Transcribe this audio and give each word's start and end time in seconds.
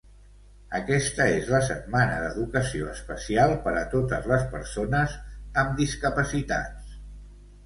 Aquesta 0.77 1.25
és 1.33 1.49
la 1.55 1.59
setmana 1.67 2.15
d'educació 2.23 2.87
especial 2.93 3.53
per 3.67 3.75
a 3.83 3.85
totes 3.93 4.27
les 4.33 4.49
persones 4.55 5.15
amb 5.65 5.77
discapacitats. 5.85 6.99